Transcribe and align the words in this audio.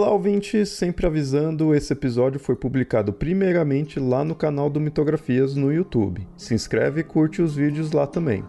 Olá, 0.00 0.12
ouvinte! 0.12 0.64
Sempre 0.64 1.06
avisando, 1.06 1.74
esse 1.74 1.92
episódio 1.92 2.40
foi 2.40 2.56
publicado 2.56 3.12
primeiramente 3.12 4.00
lá 4.00 4.24
no 4.24 4.34
canal 4.34 4.70
do 4.70 4.80
Mitografias 4.80 5.54
no 5.54 5.70
YouTube. 5.70 6.26
Se 6.38 6.54
inscreve 6.54 7.02
e 7.02 7.04
curte 7.04 7.42
os 7.42 7.54
vídeos 7.54 7.92
lá 7.92 8.06
também. 8.06 8.42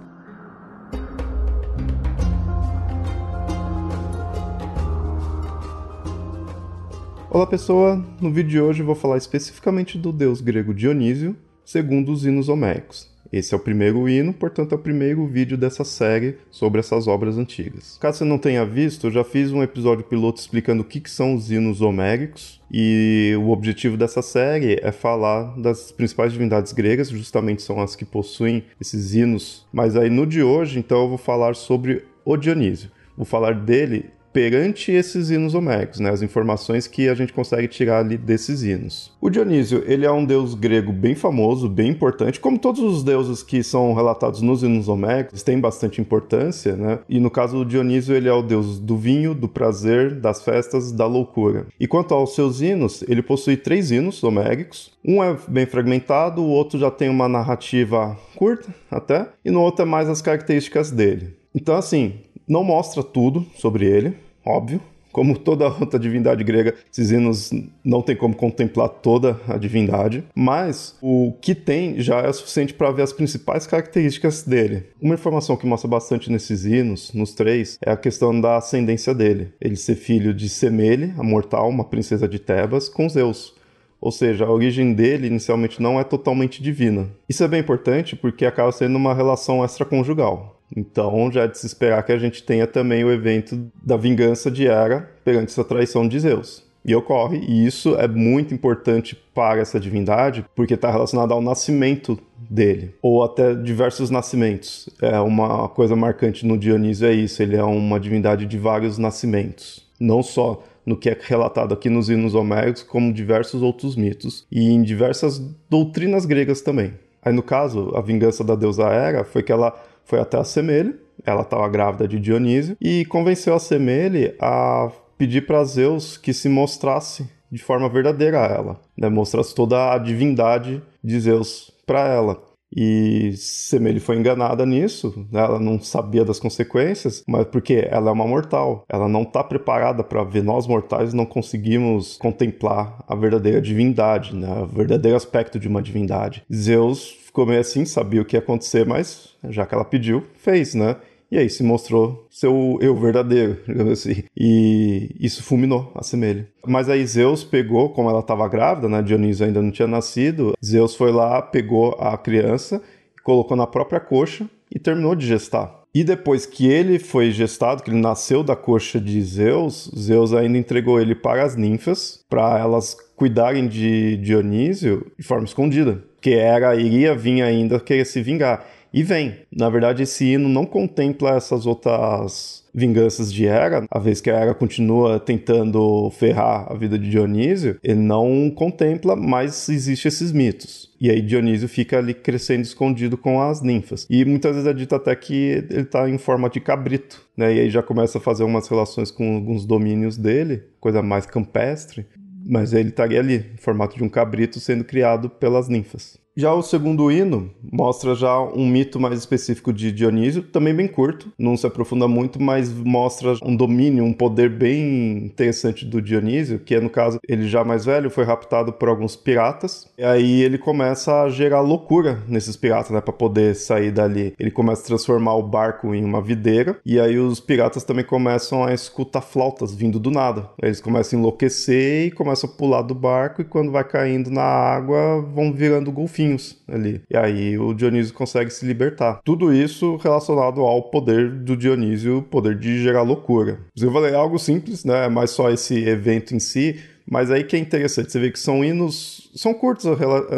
Olá, 7.30 7.46
pessoa! 7.46 8.02
No 8.22 8.32
vídeo 8.32 8.50
de 8.52 8.62
hoje 8.62 8.82
vou 8.82 8.96
falar 8.96 9.18
especificamente 9.18 9.98
do 9.98 10.14
deus 10.14 10.40
grego 10.40 10.74
Dionísio, 10.74 11.36
segundo 11.66 12.14
os 12.14 12.26
hinos 12.26 12.48
homéricos. 12.48 13.11
Esse 13.32 13.54
é 13.54 13.58
o 13.58 13.60
primeiro 13.60 14.10
hino, 14.10 14.34
portanto 14.34 14.74
é 14.74 14.76
o 14.76 14.80
primeiro 14.80 15.26
vídeo 15.26 15.58
dessa 15.58 15.86
série 15.86 16.38
sobre 16.50 16.80
essas 16.80 17.08
obras 17.08 17.38
antigas. 17.38 17.98
Caso 18.00 18.20
você 18.20 18.26
não 18.26 18.38
tenha 18.38 18.66
visto, 18.66 19.08
eu 19.08 19.12
já 19.12 19.24
fiz 19.24 19.52
um 19.52 19.64
episódio 19.64 20.04
piloto 20.04 20.40
explicando 20.40 20.82
o 20.82 20.86
que, 20.86 21.00
que 21.00 21.10
são 21.10 21.34
os 21.34 21.50
hinos 21.50 21.82
homéricos, 21.82 22.60
e 22.70 23.34
o 23.40 23.50
objetivo 23.50 23.98
dessa 23.98 24.22
série 24.22 24.80
é 24.82 24.92
falar 24.92 25.58
das 25.60 25.92
principais 25.92 26.34
divindades 26.34 26.74
gregas, 26.74 27.10
justamente 27.10 27.62
são 27.62 27.82
as 27.82 27.96
que 27.96 28.06
possuem 28.06 28.64
esses 28.80 29.14
hinos. 29.14 29.66
Mas 29.72 29.96
aí 29.96 30.10
no 30.10 30.26
de 30.26 30.44
hoje, 30.44 30.80
então 30.80 31.02
eu 31.02 31.10
vou 31.10 31.18
falar 31.18 31.56
sobre 31.56 32.04
o 32.24 32.38
Dionísio. 32.38 32.92
Vou 33.16 33.26
falar 33.26 33.54
dele 33.56 34.06
perante 34.34 34.92
esses 34.92 35.30
hinos 35.30 35.54
homéricos, 35.54 36.00
né, 36.00 36.10
as 36.10 36.22
informações 36.22 36.88
que 36.88 37.10
a 37.10 37.16
gente 37.16 37.34
consegue 37.34 37.68
tirar 37.68 38.00
ali 38.00 38.18
desses 38.18 38.64
hinos. 38.64 39.12
O 39.20 39.30
Dionísio, 39.30 39.84
ele 39.86 40.06
é 40.06 40.12
um 40.12 40.26
deus 40.26 40.54
grego 40.54 40.92
bem 40.92 41.16
famoso, 41.16 41.70
bem 41.70 41.90
importante, 41.90 42.40
como 42.40 42.58
todos 42.58 42.82
os 42.82 43.04
deuses 43.04 43.44
que 43.44 43.64
são 43.64 43.94
relatados 43.94 44.42
nos 44.42 44.64
hinos 44.64 44.88
homéricos, 44.88 45.44
têm 45.44 45.60
bastante 45.60 46.02
importância, 46.02 46.76
né? 46.76 47.00
E 47.10 47.20
no 47.20 47.30
caso 47.30 47.58
do 47.58 47.66
Dionísio, 47.66 48.16
ele 48.16 48.30
é 48.30 48.34
o 48.34 48.42
deus 48.42 48.80
do 48.80 48.98
vinho, 48.98 49.34
do 49.34 49.48
prazer, 49.48 50.16
das 50.16 50.44
festas, 50.44 50.92
da 50.92 51.06
loucura. 51.06 51.68
E 51.80 51.88
quanto 51.88 52.14
aos 52.14 52.36
seus 52.36 52.62
hinos, 52.62 53.04
ele 53.08 53.22
possui 53.22 53.58
três 53.58 53.92
hinos 53.92 54.24
homéricos. 54.24 54.92
Um 55.06 55.24
é 55.24 55.36
bem 55.48 55.66
fragmentado, 55.66 56.42
o 56.42 56.50
outro 56.50 56.80
já 56.80 56.92
tem 56.92 57.10
uma 57.10 57.28
narrativa 57.28 58.18
curta 58.36 58.74
até, 58.90 59.30
e 59.44 59.52
no 59.52 59.62
outro 59.62 59.84
é 59.84 59.86
mais 59.86 60.10
as 60.10 60.22
características 60.22 60.92
dele. 60.92 61.36
Então, 61.54 61.76
assim, 61.76 62.14
não 62.52 62.66
mostra 62.66 63.02
tudo 63.02 63.46
sobre 63.56 63.86
ele, 63.86 64.14
óbvio. 64.46 64.82
Como 65.10 65.38
toda 65.38 65.68
outra 65.80 65.98
divindade 65.98 66.44
grega, 66.44 66.76
esses 66.92 67.10
hinos 67.10 67.50
não 67.84 68.02
tem 68.02 68.16
como 68.16 68.36
contemplar 68.36 68.90
toda 68.90 69.40
a 69.48 69.58
divindade, 69.58 70.24
mas 70.36 70.98
o 71.02 71.34
que 71.42 71.56
tem 71.56 72.00
já 72.02 72.20
é 72.20 72.32
suficiente 72.32 72.74
para 72.74 72.92
ver 72.92 73.04
as 73.04 73.14
principais 73.14 73.66
características 73.66 74.44
dele. 74.44 74.84
Uma 75.02 75.16
informação 75.16 75.56
que 75.56 75.66
mostra 75.66 75.90
bastante 75.90 76.30
nesses 76.30 76.66
hinos, 76.66 77.14
nos 77.14 77.34
três, 77.34 77.78
é 77.86 77.92
a 77.92 77.98
questão 77.98 78.40
da 78.40 78.58
ascendência 78.58 79.14
dele. 79.14 79.54
Ele 79.60 79.78
ser 79.78 79.96
filho 79.96 80.34
de 80.34 80.50
Semele, 80.50 81.14
a 81.18 81.24
mortal, 81.24 81.70
uma 81.70 81.86
princesa 81.86 82.28
de 82.28 82.40
Tebas, 82.40 82.90
com 82.90 83.08
Zeus. 83.08 83.54
Ou 84.02 84.12
seja, 84.12 84.46
a 84.46 84.52
origem 84.52 84.94
dele 84.94 85.28
inicialmente 85.28 85.82
não 85.82 86.00
é 86.00 86.04
totalmente 86.04 86.62
divina. 86.62 87.08
Isso 87.30 87.44
é 87.44 87.48
bem 87.48 87.60
importante 87.60 88.16
porque 88.16 88.46
acaba 88.46 88.72
sendo 88.72 88.96
uma 88.96 89.14
relação 89.14 89.64
extraconjugal. 89.64 90.51
Então 90.76 91.32
já 91.32 91.44
é 91.44 91.48
de 91.48 91.58
se 91.58 91.66
esperar 91.66 92.04
que 92.04 92.12
a 92.12 92.18
gente 92.18 92.44
tenha 92.44 92.66
também 92.66 93.04
o 93.04 93.12
evento 93.12 93.72
da 93.84 93.98
vingança 93.98 94.50
de 94.50 94.68
Hera 94.68 95.10
perante 95.24 95.52
essa 95.52 95.64
traição 95.64 96.08
de 96.08 96.20
Zeus. 96.20 96.64
E 96.84 96.96
ocorre, 96.96 97.38
e 97.38 97.66
isso 97.66 97.96
é 97.96 98.08
muito 98.08 98.56
importante 98.56 99.16
para 99.36 99.62
essa 99.62 99.80
divindade, 99.80 100.44
porque 100.56 100.74
está 100.74 100.90
relacionado 100.90 101.32
ao 101.32 101.42
nascimento 101.42 102.18
dele, 102.50 102.96
ou 103.04 103.24
até 103.24 103.54
diversos 103.54 104.10
nascimentos. 104.10 104.90
É 105.00 105.20
uma 105.20 105.70
coisa 105.70 105.96
marcante 105.96 106.46
no 106.46 106.58
Dionísio 106.58 107.08
é 107.08 107.14
isso, 107.14 107.44
ele 107.44 107.56
é 107.56 107.64
uma 107.64 108.00
divindade 108.00 108.48
de 108.48 108.58
vários 108.58 108.98
nascimentos. 108.98 109.86
Não 110.00 110.24
só 110.24 110.64
no 110.84 110.98
que 110.98 111.10
é 111.10 111.18
relatado 111.22 111.76
aqui 111.76 111.88
nos 111.88 112.10
hinos 112.10 112.34
homéricos, 112.34 112.82
como 112.82 113.14
diversos 113.14 113.62
outros 113.62 113.96
mitos, 113.96 114.48
e 114.52 114.72
em 114.72 114.82
diversas 114.82 115.38
doutrinas 115.70 116.26
gregas 116.26 116.62
também. 116.62 116.94
Aí 117.24 117.32
no 117.32 117.44
caso, 117.44 117.92
a 117.96 118.02
vingança 118.02 118.44
da 118.44 118.56
deusa 118.56 118.88
Hera 118.88 119.24
foi 119.24 119.44
que 119.44 119.52
ela 119.52 119.80
foi 120.06 120.20
até 120.20 120.38
a 120.38 120.44
Semele, 120.44 120.96
ela 121.26 121.42
estava 121.42 121.68
grávida 121.70 122.08
de 122.08 122.20
Dionísio, 122.20 122.78
e 122.82 123.06
convenceu 123.06 123.54
a 123.54 123.60
Semele 123.60 124.36
a 124.40 124.92
pedir 125.18 125.46
para 125.46 125.64
Zeus 125.64 126.18
que 126.18 126.34
se 126.34 126.50
mostrasse 126.50 127.30
de 127.52 127.62
forma 127.62 127.90
verdadeira 127.90 128.42
a 128.42 128.48
ela, 128.48 128.82
né? 128.98 129.10
mostrasse 129.10 129.54
toda 129.54 129.94
a 129.94 129.98
divindade 129.98 130.82
de 131.04 131.20
Zeus 131.20 131.72
para 131.86 132.08
ela. 132.08 132.51
E 132.76 133.34
Semele 133.36 134.00
foi 134.00 134.18
enganada 134.18 134.66
nisso, 134.66 135.28
né? 135.32 135.42
ela 135.42 135.60
não 135.60 135.80
sabia 135.80 136.24
das 136.24 136.40
consequências, 136.40 137.24
mas 137.28 137.46
porque 137.46 137.88
ela 137.90 138.10
é 138.10 138.14
uma 138.14 138.28
mortal, 138.28 138.86
ela 138.88 139.10
não 139.10 139.24
está 139.24 139.44
preparada 139.44 140.04
para 140.04 140.24
ver 140.24 140.44
nós 140.44 140.66
mortais 140.68 141.14
não 141.14 141.26
conseguimos 141.26 142.18
contemplar 142.18 143.04
a 143.08 143.16
verdadeira 143.16 143.62
divindade, 143.62 144.36
né? 144.36 144.62
o 144.62 144.68
verdadeiro 144.68 145.18
aspecto 145.18 145.60
de 145.60 145.68
uma 145.68 145.82
divindade. 145.82 146.44
Zeus 146.54 147.18
ficou 147.26 147.46
meio 147.46 147.62
assim, 147.62 147.86
sabia 147.86 148.22
o 148.22 148.26
que 148.26 148.36
ia 148.36 148.40
acontecer, 148.40 148.86
mas 148.86 149.36
já 149.50 149.66
que 149.66 149.74
ela 149.74 149.86
pediu, 149.86 150.24
fez, 150.36 150.76
né? 150.76 150.98
E 151.32 151.38
aí 151.38 151.50
se 151.50 151.64
mostrou 151.64 152.28
seu 152.30 152.78
eu 152.82 152.96
verdadeiro, 152.96 153.58
digamos 153.66 153.94
assim. 153.94 154.24
E 154.36 155.16
isso 155.20 155.42
fulminou 155.42 155.92
a 155.96 156.04
semelha. 156.04 156.48
Mas 156.68 156.90
aí 156.90 157.06
Zeus 157.06 157.44
pegou, 157.44 157.90
como 157.90 158.10
ela 158.10 158.20
estava 158.20 158.48
grávida, 158.50 158.90
né? 158.90 159.02
Dionísio 159.02 159.46
ainda 159.46 159.62
não 159.62 159.72
tinha 159.72 159.88
nascido. 159.88 160.54
Zeus 160.64 160.94
foi 160.94 161.12
lá, 161.12 161.42
pegou 161.42 161.96
a 162.00 162.18
criança, 162.18 162.82
colocou 163.24 163.56
na 163.56 163.66
própria 163.66 164.02
coxa 164.02 164.50
e 164.70 164.78
terminou 164.78 165.16
de 165.16 165.26
gestar. 165.26 165.80
E 165.94 166.04
depois 166.04 166.46
que 166.46 166.68
ele 166.68 167.00
foi 167.00 167.32
gestado, 167.32 167.84
que 167.84 167.90
ele 167.90 168.00
nasceu 168.00 168.44
da 168.44 168.56
coxa 168.56 169.00
de 169.00 169.22
Zeus, 169.22 169.92
Zeus 169.98 170.34
ainda 170.34 170.58
entregou 170.58 171.02
ele 171.02 171.14
para 171.14 171.44
as 171.44 171.56
ninfas, 171.56 172.24
para 172.30 172.58
elas 172.58 172.96
cuidarem 173.16 173.68
de 173.68 174.16
Dionísio 174.18 175.12
de 175.18 175.26
forma 175.26 175.46
escondida 175.46 176.02
que 176.22 176.36
Hera 176.36 176.76
iria 176.76 177.16
vir 177.16 177.42
ainda 177.42 177.80
querer 177.80 178.06
se 178.06 178.22
vingar. 178.22 178.64
E 178.94 179.04
vem. 179.04 179.36
Na 179.52 179.70
verdade, 179.70 180.04
esse 180.04 180.26
hino 180.26 180.50
não 180.50 180.66
contempla 180.66 181.32
essas 181.32 181.66
outras 181.66 182.62
vinganças 182.74 183.32
de 183.32 183.46
Hera, 183.46 183.86
a 183.90 184.00
vez 184.00 184.22
que 184.22 184.30
a 184.30 184.38
Hera 184.38 184.54
continua 184.54 185.20
tentando 185.20 186.10
ferrar 186.12 186.72
a 186.72 186.76
vida 186.76 186.98
de 186.98 187.10
Dionísio, 187.10 187.78
ele 187.84 188.00
não 188.00 188.50
contempla, 188.50 189.16
mas 189.16 189.68
existe 189.70 190.08
esses 190.08 190.32
mitos. 190.32 190.90
E 191.00 191.10
aí 191.10 191.22
Dionísio 191.22 191.68
fica 191.68 191.98
ali 191.98 192.14
crescendo 192.14 192.64
escondido 192.64 193.18
com 193.18 193.42
as 193.42 193.62
ninfas. 193.62 194.08
E 194.10 194.24
muitas 194.24 194.56
vezes 194.56 194.70
é 194.70 194.74
dito 194.74 194.96
até 194.96 195.16
que 195.16 195.34
ele 195.34 195.82
está 195.82 196.10
em 196.10 196.18
forma 196.18 196.50
de 196.50 196.60
cabrito, 196.60 197.22
né? 197.36 197.54
E 197.54 197.60
aí 197.60 197.70
já 197.70 197.84
começa 197.84 198.18
a 198.18 198.22
fazer 198.22 198.44
umas 198.44 198.68
relações 198.68 199.12
com 199.12 199.36
alguns 199.36 199.66
domínios 199.66 200.18
dele, 200.18 200.64
coisa 200.80 201.02
mais 201.02 201.26
campestre 201.26 202.06
mas 202.44 202.74
ele 202.74 202.90
estaria 202.90 203.20
ali, 203.20 203.46
em 203.54 203.58
formato 203.58 203.96
de 203.96 204.04
um 204.04 204.10
cabrito 204.10 204.60
sendo 204.60 204.84
criado 204.84 205.30
pelas 205.30 205.68
ninfas. 205.68 206.18
Já 206.36 206.54
o 206.54 206.62
segundo 206.62 207.12
hino 207.12 207.52
mostra 207.62 208.16
já 208.16 208.40
um 208.40 208.66
mito 208.66 208.98
mais 208.98 209.20
específico 209.20 209.74
de 209.74 209.92
Dionísio, 209.92 210.42
também 210.44 210.74
bem 210.74 210.88
curto, 210.88 211.30
não 211.38 211.58
se 211.58 211.68
aprofunda 211.68 212.08
muito, 212.08 212.42
mas 212.42 212.72
mostra 212.74 213.34
um 213.44 213.54
domínio, 213.54 214.06
um 214.06 214.14
poder 214.14 214.50
bem 214.50 215.26
interessante 215.26 215.86
do 215.86 216.02
Dionísio, 216.02 216.60
que 216.60 216.76
é 216.76 216.80
no 216.80 216.90
caso, 216.90 217.20
ele 217.28 217.50
já 217.50 217.66
mais 217.66 217.84
velho, 217.84 218.10
foi 218.10 218.24
raptado 218.24 218.72
por 218.72 218.88
alguns 218.88 219.14
piratas, 219.14 219.90
e 219.98 220.06
aí 220.06 220.42
ele 220.42 220.58
começa 220.58 221.24
a 221.24 221.30
gerar 221.30 221.60
loucura 221.60 222.24
nesses 222.30 222.56
piratas, 222.56 222.92
né, 222.92 223.02
para 223.02 223.12
poder 223.12 223.54
sair 223.54 223.92
dali. 223.92 224.34
Ele 224.40 224.52
começa 224.52 224.84
a 224.84 224.88
transformar 224.88 225.36
o 225.36 225.44
barco 225.44 225.94
em 225.94 226.04
uma 226.04 226.22
videira, 226.22 226.80
e 226.86 226.98
aí 226.98 227.20
os 227.20 227.42
piratas 227.42 227.84
também 227.84 228.06
começam 228.06 228.64
a 228.64 228.74
escutar 228.74 229.22
flautas 229.22 229.76
vindo 229.76 230.00
do 230.00 230.10
nada. 230.10 230.50
Eles 230.64 230.80
começam 230.80 231.18
a 231.18 231.20
enlouquecer 231.20 232.08
e 232.08 232.12
começam 232.12 232.50
a 232.50 232.54
pular 232.54 232.84
do 232.84 232.96
barco, 232.96 233.42
e 233.42 233.46
quando 233.46 233.70
vai 233.70 233.84
caindo 233.84 234.32
na 234.32 234.44
água, 234.44 235.22
vão 235.22 235.52
virando 235.52 235.92
golfinhos 235.92 236.21
ali. 236.68 237.02
E 237.10 237.18
aí 237.18 237.58
o 237.58 237.74
Dionísio 237.74 238.14
consegue 238.14 238.52
se 238.52 238.66
libertar. 238.66 239.22
Tudo 239.24 239.54
isso 239.54 239.96
relacionado 239.98 240.62
ao 240.62 240.84
poder 240.84 241.30
do 241.30 241.56
Dionísio, 241.56 242.22
poder 242.24 242.58
de 242.58 242.82
gerar 242.82 243.02
loucura. 243.02 243.60
Eu 243.80 243.92
falei 243.92 244.14
algo 244.14 244.38
simples, 244.38 244.86
né? 244.86 245.08
Mas 245.08 245.32
só 245.32 245.50
esse 245.50 245.84
evento 245.88 246.36
em 246.36 246.40
si, 246.40 246.80
Mas 247.12 247.30
aí 247.30 247.44
que 247.44 247.58
é 247.58 247.60
interessante, 247.60 248.10
você 248.10 248.20
vê 248.22 248.32
que 248.32 248.40
são 248.40 248.64
hinos, 248.64 249.30
são 249.36 249.54
curtos 249.54 249.86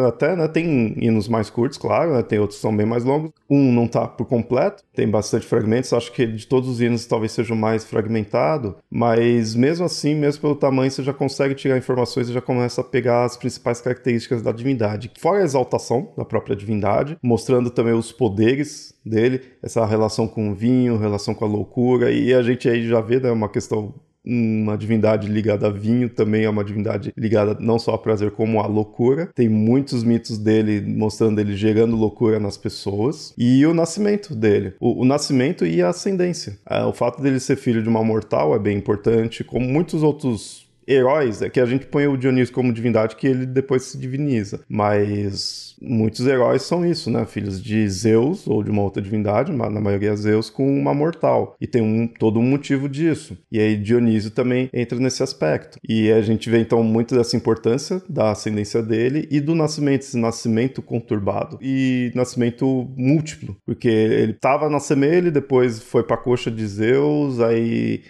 até, 0.07 0.35
né? 0.35 0.47
Tem 0.47 0.95
hinos 0.97 1.27
mais 1.27 1.47
curtos, 1.47 1.77
claro, 1.77 2.13
né? 2.13 2.23
Tem 2.23 2.39
outros 2.39 2.57
que 2.57 2.63
são 2.63 2.75
bem 2.75 2.83
mais 2.83 3.03
longos. 3.03 3.29
Um 3.47 3.71
não 3.71 3.87
tá 3.87 4.07
por 4.07 4.25
completo, 4.25 4.83
tem 4.91 5.07
bastante 5.07 5.45
fragmentos, 5.45 5.93
acho 5.93 6.11
que 6.11 6.25
de 6.25 6.47
todos 6.47 6.67
os 6.67 6.81
hinos 6.81 7.05
talvez 7.05 7.31
seja 7.31 7.53
o 7.53 7.57
mais 7.57 7.85
fragmentado, 7.85 8.75
mas 8.89 9.53
mesmo 9.53 9.85
assim, 9.85 10.15
mesmo 10.15 10.41
pelo 10.41 10.55
tamanho, 10.55 10.89
você 10.89 11.03
já 11.03 11.13
consegue 11.13 11.53
tirar 11.53 11.77
informações 11.77 12.27
e 12.27 12.33
já 12.33 12.41
começa 12.41 12.81
a 12.81 12.83
pegar 12.83 13.23
as 13.23 13.37
principais 13.37 13.79
características 13.79 14.41
da 14.41 14.51
divindade. 14.51 15.11
Fora 15.19 15.41
a 15.41 15.43
exaltação 15.43 16.11
da 16.17 16.25
própria 16.25 16.55
divindade, 16.55 17.19
mostrando 17.21 17.69
também 17.69 17.93
os 17.93 18.11
poderes 18.11 18.95
dele, 19.05 19.41
essa 19.61 19.85
relação 19.85 20.27
com 20.27 20.49
o 20.49 20.55
vinho, 20.55 20.97
relação 20.97 21.35
com 21.35 21.45
a 21.45 21.47
loucura, 21.47 22.11
e 22.11 22.33
a 22.33 22.41
gente 22.41 22.67
aí 22.67 22.87
já 22.87 22.99
vê 22.99 23.19
né, 23.19 23.29
uma 23.29 23.47
questão 23.47 23.93
uma 24.25 24.77
divindade 24.77 25.27
ligada 25.27 25.67
a 25.67 25.69
vinho, 25.69 26.09
também 26.09 26.45
é 26.45 26.49
uma 26.49 26.63
divindade 26.63 27.13
ligada 27.17 27.57
não 27.59 27.77
só 27.77 27.91
ao 27.91 27.99
prazer 27.99 28.31
como 28.31 28.61
à 28.61 28.67
loucura. 28.67 29.29
Tem 29.35 29.49
muitos 29.49 30.03
mitos 30.03 30.37
dele 30.37 30.81
mostrando 30.81 31.39
ele 31.39 31.55
gerando 31.55 31.95
loucura 31.95 32.39
nas 32.39 32.57
pessoas. 32.57 33.33
E 33.37 33.65
o 33.65 33.73
nascimento 33.73 34.35
dele, 34.35 34.73
o, 34.79 35.01
o 35.01 35.05
nascimento 35.05 35.65
e 35.65 35.81
a 35.81 35.89
ascendência. 35.89 36.57
É, 36.69 36.83
o 36.83 36.93
fato 36.93 37.21
dele 37.21 37.39
ser 37.39 37.57
filho 37.57 37.83
de 37.83 37.89
uma 37.89 38.03
mortal 38.03 38.55
é 38.55 38.59
bem 38.59 38.77
importante, 38.77 39.43
como 39.43 39.67
muitos 39.67 40.03
outros 40.03 40.62
heróis, 40.87 41.41
é 41.41 41.49
que 41.49 41.59
a 41.59 41.65
gente 41.65 41.85
põe 41.85 42.07
o 42.07 42.17
Dionísio 42.17 42.53
como 42.53 42.73
divindade 42.73 43.15
que 43.15 43.27
ele 43.27 43.45
depois 43.45 43.83
se 43.83 43.97
diviniza. 43.97 44.61
Mas 44.67 45.75
muitos 45.81 46.25
heróis 46.25 46.63
são 46.63 46.85
isso, 46.85 47.09
né? 47.09 47.25
Filhos 47.25 47.61
de 47.61 47.87
Zeus 47.89 48.47
ou 48.47 48.63
de 48.63 48.71
uma 48.71 48.81
outra 48.81 49.01
divindade, 49.01 49.51
na 49.51 49.69
maioria 49.69 50.15
Zeus, 50.15 50.49
com 50.49 50.67
uma 50.67 50.93
mortal. 50.93 51.55
E 51.59 51.67
tem 51.67 51.81
um, 51.81 52.07
todo 52.07 52.39
um 52.39 52.43
motivo 52.43 52.87
disso. 52.87 53.37
E 53.51 53.59
aí 53.59 53.75
Dionísio 53.75 54.31
também 54.31 54.69
entra 54.73 54.99
nesse 54.99 55.23
aspecto. 55.23 55.77
E 55.87 56.11
a 56.11 56.21
gente 56.21 56.49
vê 56.49 56.59
então 56.59 56.83
muito 56.83 57.15
dessa 57.15 57.35
importância 57.35 58.01
da 58.09 58.31
ascendência 58.31 58.81
dele 58.81 59.27
e 59.29 59.39
do 59.39 59.55
nascimento, 59.55 60.01
esse 60.01 60.17
nascimento 60.17 60.81
conturbado. 60.81 61.57
E 61.61 62.11
nascimento 62.15 62.87
múltiplo, 62.95 63.55
porque 63.65 63.87
ele 63.87 64.31
estava 64.31 64.69
na 64.69 64.79
semele, 64.79 65.31
depois 65.31 65.81
foi 65.81 66.03
para 66.03 66.15
a 66.15 66.19
coxa 66.19 66.49
de 66.49 66.65
Zeus, 66.65 67.39
aí 67.39 68.01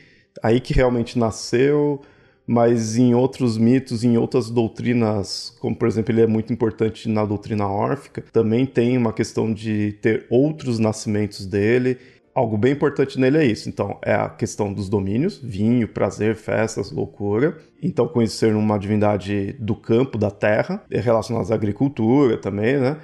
aí 0.41 0.59
que 0.59 0.73
realmente 0.73 1.19
nasceu 1.19 2.01
mas 2.45 2.97
em 2.97 3.15
outros 3.15 3.57
mitos, 3.57 4.03
em 4.03 4.17
outras 4.17 4.49
doutrinas, 4.49 5.55
como 5.59 5.75
por 5.75 5.87
exemplo 5.87 6.11
ele 6.11 6.21
é 6.21 6.27
muito 6.27 6.51
importante 6.51 7.07
na 7.07 7.25
doutrina 7.25 7.67
órfica, 7.67 8.23
também 8.31 8.65
tem 8.65 8.97
uma 8.97 9.13
questão 9.13 9.53
de 9.53 9.93
ter 10.01 10.25
outros 10.29 10.79
nascimentos 10.79 11.45
dele. 11.45 11.97
Algo 12.35 12.57
bem 12.57 12.73
importante 12.73 13.19
nele 13.19 13.37
é 13.37 13.45
isso. 13.45 13.69
Então, 13.69 13.99
é 14.01 14.13
a 14.15 14.27
questão 14.27 14.73
dos 14.73 14.89
domínios, 14.89 15.37
vinho, 15.37 15.87
prazer, 15.87 16.35
festas, 16.35 16.91
loucura. 16.91 17.57
Então, 17.81 18.07
conhecer 18.07 18.55
uma 18.55 18.79
divindade 18.79 19.53
do 19.59 19.75
campo, 19.75 20.17
da 20.17 20.31
terra, 20.31 20.83
relacionadas 20.89 21.51
à 21.51 21.55
agricultura 21.55 22.37
também, 22.37 22.79
né? 22.79 22.97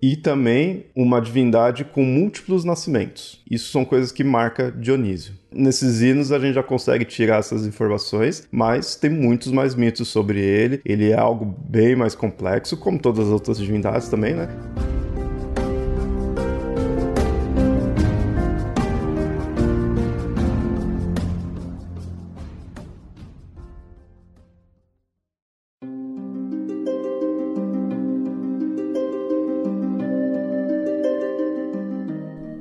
E 0.00 0.16
também 0.16 0.86
uma 0.94 1.20
divindade 1.20 1.84
com 1.84 2.02
múltiplos 2.04 2.64
nascimentos. 2.64 3.42
Isso 3.50 3.70
são 3.70 3.84
coisas 3.84 4.12
que 4.12 4.22
marca 4.22 4.70
Dionísio. 4.70 5.34
Nesses 5.52 6.02
hinos 6.02 6.32
a 6.32 6.38
gente 6.38 6.54
já 6.54 6.62
consegue 6.62 7.04
tirar 7.04 7.38
essas 7.38 7.66
informações, 7.66 8.46
mas 8.50 8.94
tem 8.94 9.10
muitos 9.10 9.50
mais 9.50 9.74
mitos 9.74 10.08
sobre 10.08 10.40
ele. 10.40 10.80
Ele 10.84 11.10
é 11.10 11.18
algo 11.18 11.44
bem 11.44 11.96
mais 11.96 12.14
complexo, 12.14 12.76
como 12.76 12.98
todas 12.98 13.26
as 13.26 13.32
outras 13.32 13.58
divindades 13.58 14.08
também, 14.08 14.34
né? 14.34 14.48